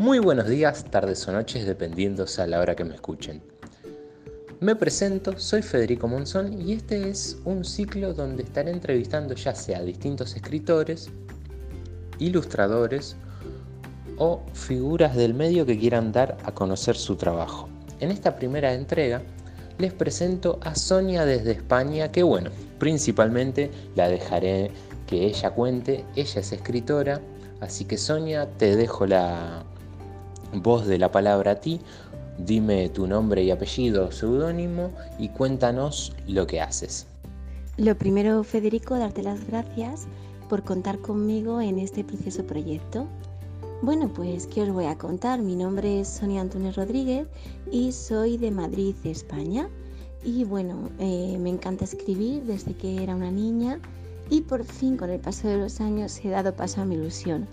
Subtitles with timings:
[0.00, 3.42] Muy buenos días, tardes o noches, dependiendo a la hora que me escuchen.
[4.58, 9.82] Me presento, soy Federico Monzón y este es un ciclo donde estaré entrevistando ya sea
[9.82, 11.10] distintos escritores,
[12.18, 13.14] ilustradores
[14.16, 17.68] o figuras del medio que quieran dar a conocer su trabajo.
[18.00, 19.20] En esta primera entrega
[19.76, 22.48] les presento a Sonia desde España, que bueno,
[22.78, 24.70] principalmente la dejaré
[25.06, 27.20] que ella cuente, ella es escritora,
[27.60, 29.62] así que Sonia, te dejo la
[30.52, 31.80] voz de la palabra a ti,
[32.38, 37.06] dime tu nombre y apellido, seudónimo y cuéntanos lo que haces.
[37.76, 40.06] Lo primero, Federico, darte las gracias
[40.48, 43.06] por contar conmigo en este precioso proyecto.
[43.82, 45.40] Bueno, pues, ¿qué os voy a contar?
[45.40, 47.26] Mi nombre es Sonia Antunes Rodríguez
[47.70, 49.68] y soy de Madrid, España.
[50.22, 53.80] Y bueno, eh, me encanta escribir desde que era una niña
[54.28, 57.48] y por fin con el paso de los años he dado paso a mi ilusión.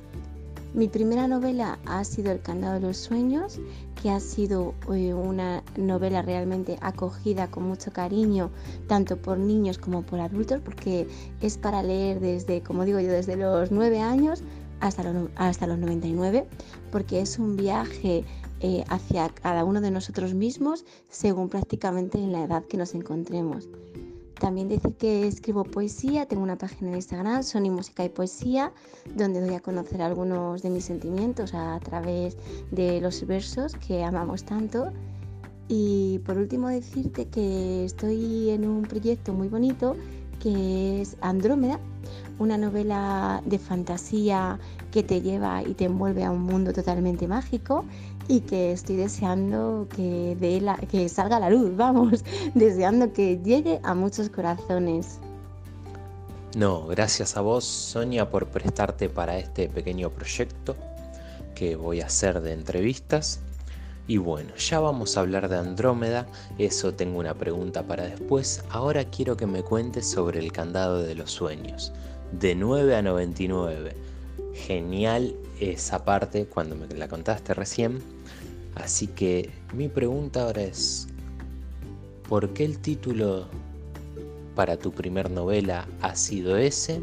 [0.77, 3.60] Mi primera novela ha sido El candado de los sueños,
[3.99, 8.51] que ha sido eh, una novela realmente acogida con mucho cariño,
[8.85, 11.07] tanto por niños como por adultos, porque
[11.41, 14.43] es para leer desde, como digo yo, desde los nueve años
[14.79, 16.46] hasta los, hasta los 99,
[16.91, 18.23] porque es un viaje
[18.60, 23.68] eh, hacia cada uno de nosotros mismos según prácticamente en la edad que nos encontremos.
[24.40, 28.71] También decir que escribo poesía, tengo una página en Instagram, Sony Música y Poesía,
[29.16, 32.38] donde doy a conocer algunos de mis sentimientos a través
[32.71, 34.91] de los versos que amamos tanto.
[35.68, 39.96] Y por último decirte que estoy en un proyecto muy bonito
[40.40, 41.79] que es Andrómeda,
[42.38, 44.60] una novela de fantasía
[44.91, 47.85] que te lleva y te envuelve a un mundo totalmente mágico
[48.27, 50.37] y que estoy deseando que,
[50.89, 55.20] que salga la luz, vamos, deseando que llegue a muchos corazones.
[56.55, 60.75] No, gracias a vos, Sonia, por prestarte para este pequeño proyecto
[61.53, 63.41] que voy a hacer de entrevistas.
[64.07, 66.27] Y bueno, ya vamos a hablar de Andrómeda,
[66.57, 68.63] eso tengo una pregunta para después.
[68.69, 71.91] Ahora quiero que me cuentes sobre el candado de los sueños,
[72.31, 73.95] de 9 a 99.
[74.53, 78.01] Genial esa parte cuando me la contaste recién.
[78.75, 81.07] Así que mi pregunta ahora es,
[82.27, 83.47] ¿por qué el título
[84.55, 87.01] para tu primer novela ha sido ese?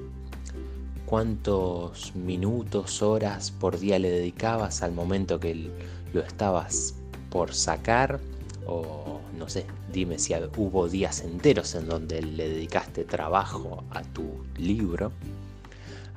[1.07, 5.71] ¿Cuántos minutos, horas por día le dedicabas al momento que
[6.13, 6.95] lo estabas
[7.31, 8.21] por sacar?
[8.67, 14.25] O no sé, dime si hubo días enteros en donde le dedicaste trabajo a tu
[14.57, 15.13] libro.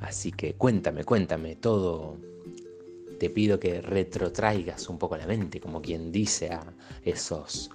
[0.01, 2.17] Así que cuéntame, cuéntame todo
[3.17, 6.63] te pido que retrotraigas un poco la mente, como quien dice, a
[7.03, 7.69] esos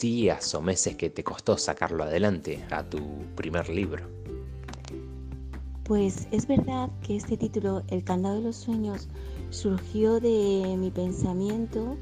[0.00, 3.00] días o meses que te costó sacarlo adelante a tu
[3.34, 4.06] primer libro.
[5.84, 9.08] Pues es verdad que este título, El candado de los sueños,
[9.50, 11.96] surgió de mi pensamiento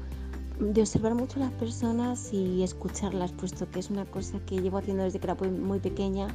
[0.59, 4.79] de observar mucho a las personas y escucharlas, puesto que es una cosa que llevo
[4.79, 6.27] haciendo desde que era muy pequeña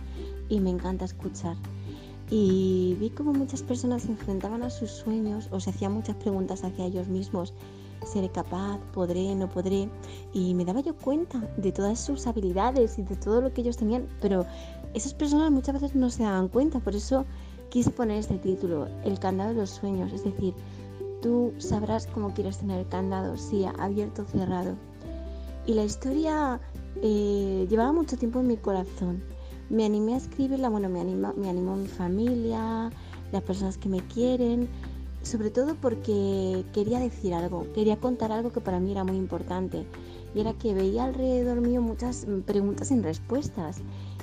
[0.49, 1.57] y me encanta escuchar
[2.35, 6.65] y vi como muchas personas se enfrentaban a sus sueños o se hacían muchas preguntas
[6.65, 7.53] hacia ellos mismos.
[8.07, 8.79] ¿Seré capaz?
[8.95, 9.35] ¿Podré?
[9.35, 9.91] ¿No podré?
[10.33, 13.77] Y me daba yo cuenta de todas sus habilidades y de todo lo que ellos
[13.77, 14.47] tenían, pero
[14.95, 17.27] esas personas muchas veces no se daban cuenta, por eso
[17.69, 20.55] quise poner este título, El candado de los sueños, es decir,
[21.21, 24.75] tú sabrás cómo quieres tener el candado, si abierto o cerrado.
[25.67, 26.59] Y la historia
[27.03, 29.23] eh, llevaba mucho tiempo en mi corazón
[29.73, 32.91] me animé a escribirla, bueno, me, anima, me animó mi familia,
[33.33, 34.69] las personas que me quieren,
[35.23, 39.87] sobre todo porque quería decir algo, quería contar algo que para mí era muy importante
[40.35, 43.79] y era que veía alrededor mío muchas preguntas sin respuestas.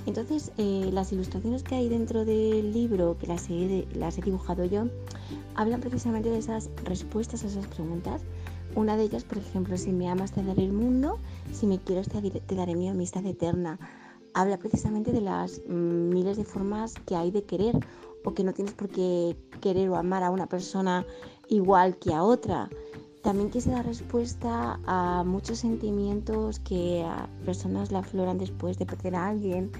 [0.05, 4.65] Entonces, eh, las ilustraciones que hay dentro del libro, que las he, las he dibujado
[4.65, 4.85] yo,
[5.55, 8.21] hablan precisamente de esas respuestas a esas preguntas.
[8.75, 11.17] Una de ellas, por ejemplo, si me amas te daré el mundo,
[11.51, 13.79] si me quieres te daré mi amistad eterna
[14.33, 17.77] habla precisamente de las mm, miles de formas que hay de querer
[18.23, 21.05] o que no tienes por qué querer o amar a una persona
[21.47, 22.69] igual que a otra.
[23.21, 29.15] También quise dar respuesta a muchos sentimientos que a personas la afloran después de perder
[29.15, 29.71] a alguien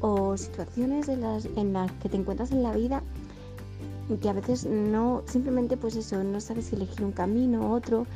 [0.00, 3.02] o situaciones en las, en las que te encuentras en la vida
[4.16, 8.06] que a veces no, simplemente pues eso, no sabes elegir un camino u otro.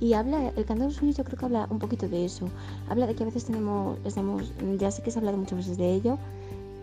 [0.00, 2.48] Y habla, el cantado de los sueños yo creo que habla un poquito de eso.
[2.88, 5.76] Habla de que a veces tenemos, estamos, ya sé que se ha hablado muchas veces
[5.76, 6.18] de ello,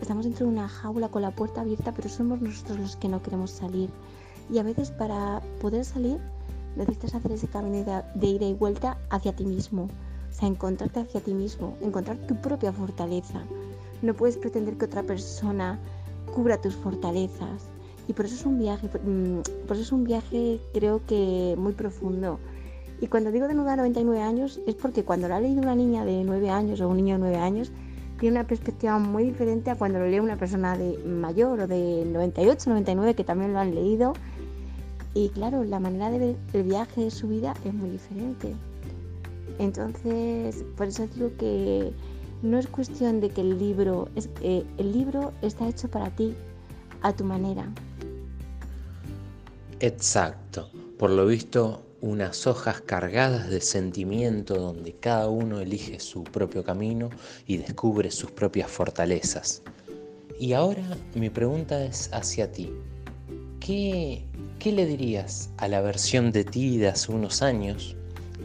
[0.02, 3.24] estamos dentro de una jaula con la puerta abierta, pero somos nosotros los que no
[3.24, 3.90] queremos salir.
[4.52, 6.20] Y a veces para poder salir
[6.76, 9.90] necesitas hacer ese camino de, de ida y vuelta hacia ti mismo.
[10.30, 13.42] O sea, encontrarte hacia ti mismo, encontrar tu propia fortaleza.
[14.04, 15.80] No puedes pretender que otra persona
[16.34, 17.68] cubra tus fortalezas
[18.10, 21.74] Y por eso es un viaje, mm, por eso es un viaje creo que muy
[21.74, 22.40] profundo.
[23.00, 26.24] Y cuando digo de 99 años es porque cuando lo ha leído una niña de
[26.24, 27.72] 9 años o un niño de 9 años,
[28.20, 32.04] tiene una perspectiva muy diferente a cuando lo lee una persona de mayor o de
[32.12, 34.14] 98, 99 que también lo han leído.
[35.14, 38.56] Y claro, la manera de ver el viaje de su vida es muy diferente.
[39.60, 41.94] Entonces, por eso digo que
[42.42, 44.10] no es cuestión de que el libro,
[44.42, 46.36] eh, el libro está hecho para ti,
[47.04, 47.72] a tu manera.
[49.80, 50.70] Exacto.
[50.98, 57.10] Por lo visto, unas hojas cargadas de sentimiento donde cada uno elige su propio camino
[57.46, 59.62] y descubre sus propias fortalezas.
[60.40, 60.84] Y ahora
[61.16, 62.72] mi pregunta es hacia ti.
[63.60, 64.26] ¿Qué,
[64.60, 67.96] qué le dirías a la versión de ti de hace unos años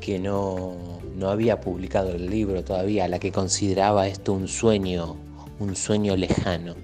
[0.01, 0.77] que no,
[1.17, 5.17] no había publicado el libro todavía, la que consideraba esto un sueño,
[5.61, 6.75] un sueño lejano.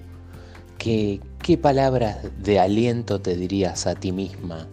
[0.77, 1.19] ¿Qué,
[1.51, 4.69] ¿Qué palabras de aliento te dirías a ti misma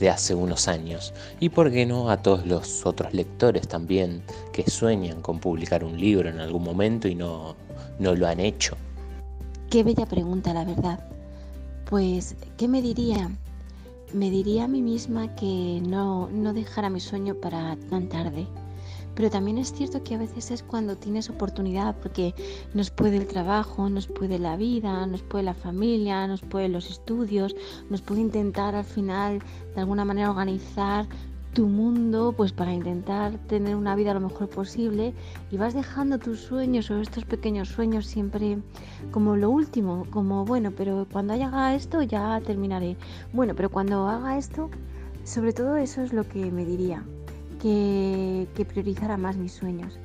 [0.00, 1.12] de hace unos años?
[1.40, 6.00] Y por qué no a todos los otros lectores también que sueñan con publicar un
[6.00, 7.54] libro en algún momento y no,
[7.98, 8.78] no lo han hecho.
[9.68, 11.06] Qué bella pregunta, la verdad.
[11.84, 13.30] Pues, ¿qué me diría?
[14.14, 18.46] me diría a mí misma que no, no dejara mi sueño para tan tarde.
[19.14, 22.34] Pero también es cierto que a veces es cuando tienes oportunidad, porque
[22.74, 26.90] nos puede el trabajo, nos puede la vida, nos puede la familia, nos puede los
[26.90, 27.54] estudios,
[27.90, 29.40] nos puede intentar al final
[29.74, 31.06] de alguna manera organizar
[31.52, 35.12] tu mundo pues para intentar tener una vida lo mejor posible
[35.50, 38.58] y vas dejando tus sueños o estos pequeños sueños siempre
[39.10, 42.96] como lo último, como bueno, pero cuando haga esto ya terminaré.
[43.32, 44.70] Bueno, pero cuando haga esto,
[45.24, 47.04] sobre todo eso es lo que me diría,
[47.62, 49.98] que, que priorizara más mis sueños.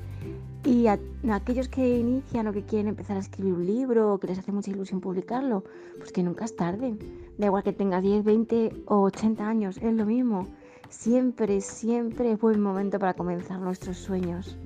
[0.64, 0.98] Y a,
[1.32, 4.52] aquellos que inician o que quieren empezar a escribir un libro o que les hace
[4.52, 5.64] mucha ilusión publicarlo,
[5.98, 6.96] pues que nunca es tarde.
[7.38, 10.46] Da igual que tengas 10, 20 o 80 años, es lo mismo
[10.90, 14.56] Siempre, siempre es buen momento para comenzar nuestros sueños.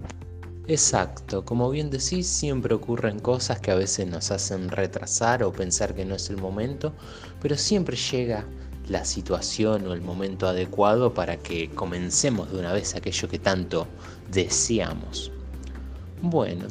[0.68, 5.94] Exacto, como bien decís, siempre ocurren cosas que a veces nos hacen retrasar o pensar
[5.94, 6.92] que no es el momento,
[7.40, 8.44] pero siempre llega
[8.88, 13.86] la situación o el momento adecuado para que comencemos de una vez aquello que tanto
[14.30, 15.30] deseamos.
[16.20, 16.66] Bueno,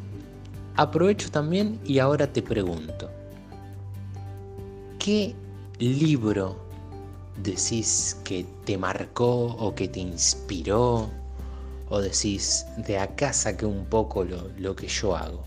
[0.76, 3.10] aprovecho también y ahora te pregunto,
[4.98, 5.34] ¿qué
[5.78, 6.56] libro
[7.42, 11.10] decís que te marcó o que te inspiró?
[11.88, 15.44] ¿O decís, de acá saqué un poco lo, lo que yo hago?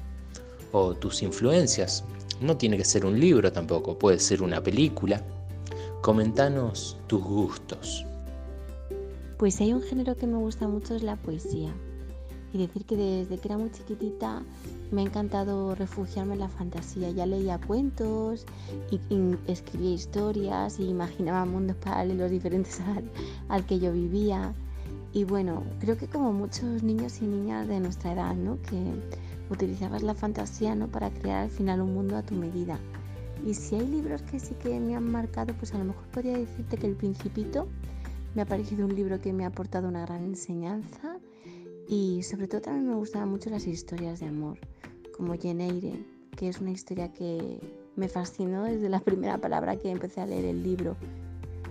[0.71, 2.03] ¿O tus influencias?
[2.41, 5.23] No tiene que ser un libro tampoco, puede ser una película.
[6.05, 8.05] Comentanos tus gustos.
[9.39, 11.73] Pues hay un género que me gusta mucho es la poesía
[12.53, 14.43] y decir que desde que era muy chiquitita
[14.91, 17.09] me ha encantado refugiarme en la fantasía.
[17.09, 18.45] Ya leía cuentos
[18.91, 18.99] y,
[19.47, 22.79] escribía historias y imaginaba mundos paralelos diferentes
[23.49, 24.53] al, que yo vivía.
[25.11, 28.61] Y bueno, creo que como muchos niños y niñas de nuestra edad, ¿no?
[28.61, 28.93] Que
[29.49, 30.87] utilizabas la fantasía, ¿no?
[30.87, 32.77] Para crear al final un mundo a tu medida.
[33.43, 36.37] Y si hay libros que sí que me han marcado, pues a lo mejor podría
[36.37, 37.67] decirte que El Principito
[38.35, 41.17] me ha parecido un libro que me ha aportado una gran enseñanza
[41.87, 44.57] y sobre todo también me gustaban mucho las historias de amor,
[45.15, 46.05] como Jane
[46.35, 47.59] que es una historia que
[47.95, 50.97] me fascinó desde la primera palabra que empecé a leer el libro.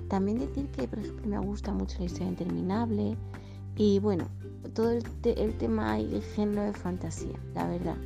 [0.08, 3.16] También decir que, por ejemplo, me gusta mucho la historia interminable
[3.76, 4.26] y bueno,
[4.74, 7.96] todo el, el tema y el género de fantasía, la verdad.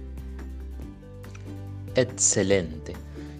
[1.95, 2.95] Excelente.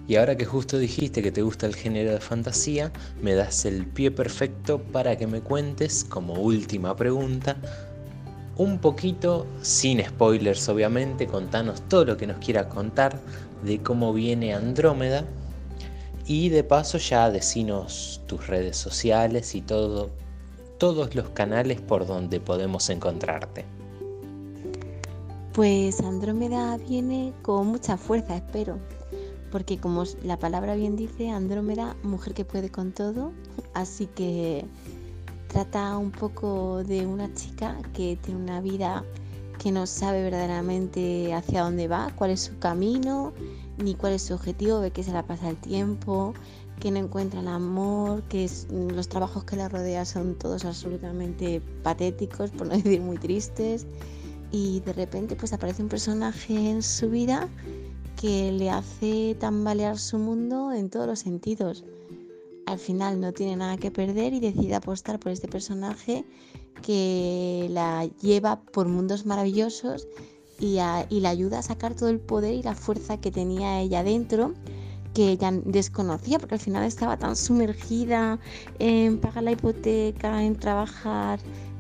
[0.08, 3.86] Y ahora que justo dijiste que te gusta el género de fantasía, me das el
[3.86, 7.58] pie perfecto para que me cuentes, como última pregunta,
[8.56, 13.20] un poquito, sin spoilers obviamente, contanos todo lo que nos quieras contar
[13.62, 15.26] de cómo viene Andrómeda
[16.26, 20.08] y de paso ya decinos tus redes sociales y todo,
[20.78, 23.66] todos los canales por donde podemos encontrarte.
[25.52, 28.78] Pues Andrómeda viene con mucha fuerza, espero,
[29.50, 33.32] porque como la palabra bien dice, Andrómeda, mujer que puede con todo,
[33.74, 34.64] así que
[35.48, 39.02] Trata un poco de una chica que tiene una vida
[39.58, 43.32] que no sabe verdaderamente hacia dónde va, cuál es su camino,
[43.78, 46.34] ni cuál es su objetivo, ve que se la pasa el tiempo,
[46.80, 52.50] que no encuentra el amor, que los trabajos que la rodean son todos absolutamente patéticos,
[52.50, 53.86] por no decir muy tristes,
[54.52, 57.48] y de repente pues aparece un personaje en su vida
[58.20, 61.84] que le hace tambalear su mundo en todos los sentidos.
[62.66, 66.25] Al final no tiene nada que perder y decide apostar por este personaje
[66.82, 70.06] que la lleva por mundos maravillosos
[70.58, 74.52] y, la ayuda a sacar todo el poder y la fuerza que tenía ella dentro,
[75.14, 78.40] que ella desconocía, porque al final estaba tan sumergida
[78.80, 81.38] en pagar la hipoteca, en trabajar,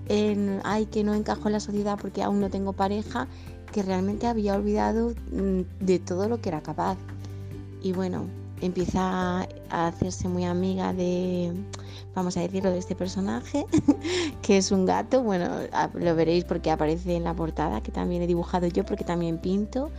[0.08, 3.26] en, ay, que no encajo en la sociedad porque aún no tengo pareja,
[3.72, 6.98] que realmente había olvidado mm, de todo lo que era capaz.
[7.82, 8.26] Y bueno,
[8.60, 11.52] empieza a hacerse muy amiga de,
[12.14, 13.66] vamos a decirlo, de este personaje,
[14.42, 15.22] que es un gato.
[15.22, 15.48] Bueno,
[15.94, 19.90] lo veréis porque aparece en la portada, que también he dibujado yo porque también pinto.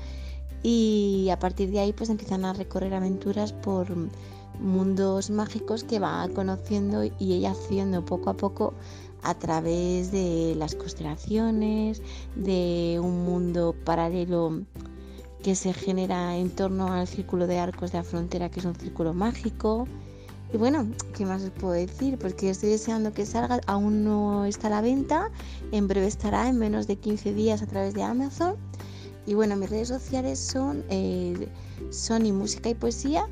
[0.61, 3.87] Y a partir de ahí pues empiezan a recorrer aventuras por
[4.59, 8.73] mundos mágicos que va conociendo y ella haciendo poco a poco
[9.23, 12.01] a través de las constelaciones,
[12.35, 14.61] de un mundo paralelo
[15.43, 18.75] que se genera en torno al círculo de arcos de la frontera, que es un
[18.75, 19.87] círculo mágico.
[20.53, 22.17] Y bueno, ¿qué más os puedo decir?
[22.17, 25.29] Porque estoy deseando que salga, aún no está a la venta,
[25.71, 28.55] en breve estará en menos de 15 días a través de Amazon.
[29.25, 31.47] Y bueno, mis redes sociales son eh,
[31.91, 33.27] Sony Música y Poesía,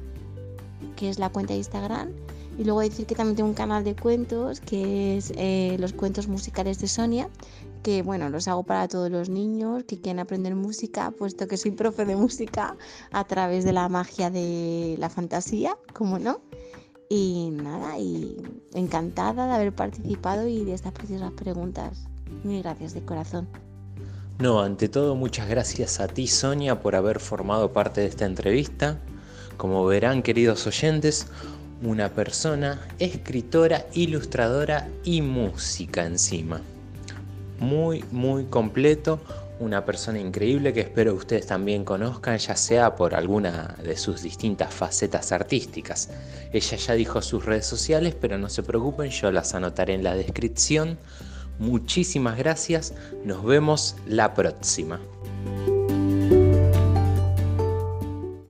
[0.96, 2.10] que es la cuenta de Instagram,
[2.58, 6.28] y luego decir que también tengo un canal de cuentos, que es eh, los cuentos
[6.28, 7.30] musicales de Sonia,
[7.84, 11.72] que bueno, los hago para todos los niños que quieren aprender música, puesto que soy
[11.72, 12.76] profe de música
[13.12, 16.42] a través de la magia de la fantasía, como no.
[17.10, 18.36] Y nada, y
[18.74, 22.06] encantada de haber participado y de estas preciosas preguntas.
[22.44, 23.48] Mil gracias de corazón.
[24.40, 29.00] No, ante todo muchas gracias a ti Sonia por haber formado parte de esta entrevista.
[29.58, 31.28] Como verán queridos oyentes,
[31.82, 36.62] una persona, escritora, ilustradora y música encima.
[37.60, 39.20] Muy, muy completo,
[39.60, 44.74] una persona increíble que espero ustedes también conozcan, ya sea por alguna de sus distintas
[44.74, 46.10] facetas artísticas.
[46.54, 50.16] Ella ya dijo sus redes sociales, pero no se preocupen, yo las anotaré en la
[50.16, 50.98] descripción.
[51.60, 52.94] Muchísimas gracias,
[53.24, 55.00] nos vemos la próxima.